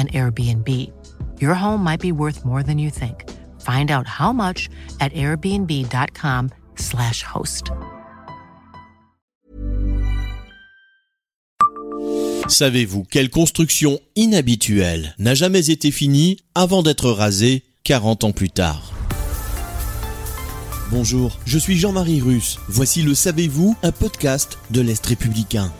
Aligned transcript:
an 0.00 0.08
Airbnb. 0.08 0.90
Your 1.40 1.54
home 1.54 1.84
might 1.84 2.00
be 2.00 2.12
worth 2.12 2.44
more 2.44 2.62
than 2.62 2.78
you 2.78 2.90
think. 2.90 3.24
Find 3.60 3.90
out 3.90 4.06
how 4.06 4.32
much 4.32 4.68
at 5.00 5.12
airbnb.com/slash 5.12 7.22
host. 7.22 7.70
Savez-vous 12.48 13.04
quelle 13.04 13.30
construction 13.30 14.00
inhabituelle 14.16 15.14
n'a 15.18 15.34
jamais 15.34 15.70
été 15.70 15.90
finie 15.90 16.38
avant 16.54 16.82
d'être 16.82 17.10
rasée 17.10 17.64
40 17.84 18.24
ans 18.24 18.32
plus 18.32 18.50
tard? 18.50 18.92
Bonjour, 20.90 21.38
je 21.46 21.58
suis 21.58 21.78
Jean-Marie 21.78 22.20
Russe. 22.20 22.58
Voici 22.68 23.02
le 23.02 23.14
Savez-vous, 23.14 23.76
un 23.84 23.92
podcast 23.92 24.58
de 24.70 24.80
l'Est 24.80 25.06
républicain. 25.06 25.72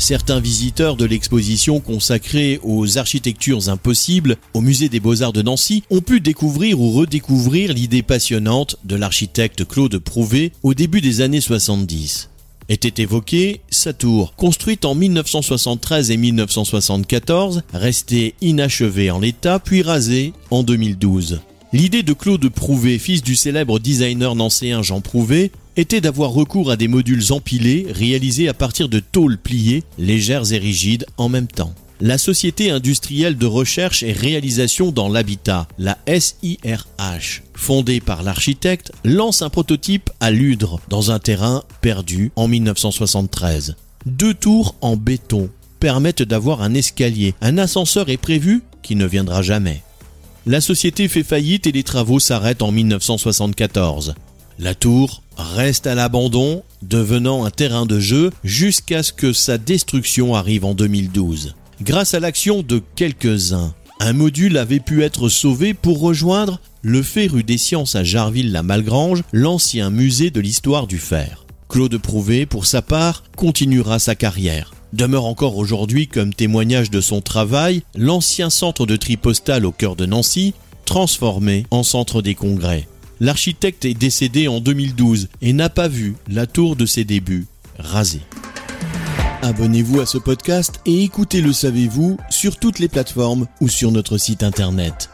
Certains 0.00 0.40
visiteurs 0.40 0.96
de 0.96 1.04
l'exposition 1.04 1.78
consacrée 1.78 2.58
aux 2.62 2.96
architectures 2.96 3.68
impossibles 3.68 4.38
au 4.54 4.62
musée 4.62 4.88
des 4.88 4.98
beaux-arts 4.98 5.34
de 5.34 5.42
Nancy 5.42 5.82
ont 5.90 6.00
pu 6.00 6.20
découvrir 6.20 6.80
ou 6.80 6.90
redécouvrir 6.90 7.74
l'idée 7.74 8.02
passionnante 8.02 8.76
de 8.84 8.96
l'architecte 8.96 9.68
Claude 9.68 9.98
Prouvé 9.98 10.52
au 10.62 10.72
début 10.72 11.02
des 11.02 11.20
années 11.20 11.42
70 11.42 12.30
était 12.70 13.02
évoquée 13.02 13.60
sa 13.68 13.92
tour, 13.92 14.34
construite 14.36 14.84
en 14.84 14.94
1973 14.94 16.12
et 16.12 16.16
1974, 16.16 17.62
restée 17.74 18.36
inachevée 18.40 19.10
en 19.10 19.18
l'état 19.18 19.58
puis 19.58 19.82
rasée 19.82 20.32
en 20.50 20.62
2012. 20.62 21.40
L'idée 21.72 22.02
de 22.02 22.12
Claude 22.12 22.48
Prouvé, 22.48 22.98
fils 22.98 23.22
du 23.22 23.36
célèbre 23.36 23.78
designer 23.78 24.34
nancéen 24.34 24.82
Jean 24.82 25.00
Prouvé, 25.00 25.52
était 25.76 26.00
d'avoir 26.00 26.30
recours 26.30 26.70
à 26.70 26.76
des 26.76 26.88
modules 26.88 27.32
empilés 27.32 27.86
réalisés 27.90 28.48
à 28.48 28.54
partir 28.54 28.88
de 28.88 29.00
tôles 29.00 29.38
pliées, 29.38 29.82
légères 29.98 30.52
et 30.52 30.58
rigides 30.58 31.06
en 31.16 31.28
même 31.28 31.46
temps. 31.46 31.74
La 32.02 32.16
Société 32.16 32.70
industrielle 32.70 33.36
de 33.36 33.44
recherche 33.44 34.02
et 34.02 34.12
réalisation 34.12 34.90
dans 34.90 35.10
l'habitat, 35.10 35.68
la 35.78 35.98
SIRH, 36.08 37.42
fondée 37.52 38.00
par 38.00 38.22
l'architecte, 38.22 38.90
lance 39.04 39.42
un 39.42 39.50
prototype 39.50 40.08
à 40.18 40.30
Ludre, 40.30 40.80
dans 40.88 41.10
un 41.10 41.18
terrain 41.18 41.62
perdu 41.82 42.32
en 42.36 42.48
1973. 42.48 43.76
Deux 44.06 44.32
tours 44.32 44.76
en 44.80 44.96
béton 44.96 45.50
permettent 45.78 46.22
d'avoir 46.22 46.62
un 46.62 46.72
escalier. 46.72 47.34
Un 47.42 47.58
ascenseur 47.58 48.08
est 48.08 48.16
prévu 48.16 48.62
qui 48.82 48.96
ne 48.96 49.04
viendra 49.04 49.42
jamais. 49.42 49.82
La 50.46 50.62
société 50.62 51.06
fait 51.06 51.22
faillite 51.22 51.66
et 51.66 51.72
les 51.72 51.82
travaux 51.82 52.18
s'arrêtent 52.18 52.62
en 52.62 52.72
1974. 52.72 54.14
La 54.62 54.74
tour 54.74 55.22
reste 55.38 55.86
à 55.86 55.94
l'abandon, 55.94 56.62
devenant 56.82 57.46
un 57.46 57.50
terrain 57.50 57.86
de 57.86 57.98
jeu 57.98 58.30
jusqu'à 58.44 59.02
ce 59.02 59.10
que 59.10 59.32
sa 59.32 59.56
destruction 59.56 60.34
arrive 60.34 60.66
en 60.66 60.74
2012. 60.74 61.54
Grâce 61.80 62.12
à 62.12 62.20
l'action 62.20 62.62
de 62.62 62.82
quelques-uns, 62.94 63.72
un 64.00 64.12
module 64.12 64.58
avait 64.58 64.80
pu 64.80 65.02
être 65.02 65.30
sauvé 65.30 65.72
pour 65.72 66.00
rejoindre 66.00 66.60
le 66.82 67.02
Féru 67.02 67.42
des 67.42 67.56
sciences 67.56 67.94
à 67.94 68.04
Jarville-la-Malgrange, 68.04 69.22
l'ancien 69.32 69.88
musée 69.88 70.30
de 70.30 70.42
l'histoire 70.42 70.86
du 70.86 70.98
fer. 70.98 71.46
Claude 71.70 71.96
Prouvé, 71.96 72.44
pour 72.44 72.66
sa 72.66 72.82
part, 72.82 73.22
continuera 73.36 73.98
sa 73.98 74.14
carrière 74.14 74.74
demeure 74.92 75.26
encore 75.26 75.56
aujourd'hui 75.56 76.08
comme 76.08 76.34
témoignage 76.34 76.90
de 76.90 77.00
son 77.00 77.20
travail 77.20 77.82
l'ancien 77.94 78.50
centre 78.50 78.86
de 78.86 78.96
tri 78.96 79.16
postal 79.16 79.64
au 79.64 79.70
cœur 79.70 79.94
de 79.94 80.04
Nancy, 80.04 80.52
transformé 80.84 81.64
en 81.70 81.84
centre 81.84 82.22
des 82.22 82.34
congrès. 82.34 82.88
L'architecte 83.22 83.84
est 83.84 83.92
décédé 83.92 84.48
en 84.48 84.60
2012 84.60 85.28
et 85.42 85.52
n'a 85.52 85.68
pas 85.68 85.88
vu 85.88 86.14
la 86.26 86.46
tour 86.46 86.74
de 86.74 86.86
ses 86.86 87.04
débuts 87.04 87.46
rasée. 87.78 88.22
Abonnez-vous 89.42 90.00
à 90.00 90.06
ce 90.06 90.16
podcast 90.16 90.80
et 90.86 91.04
écoutez 91.04 91.42
Le 91.42 91.52
Savez-vous 91.52 92.16
sur 92.30 92.56
toutes 92.56 92.78
les 92.78 92.88
plateformes 92.88 93.46
ou 93.60 93.68
sur 93.68 93.92
notre 93.92 94.16
site 94.16 94.42
internet. 94.42 95.09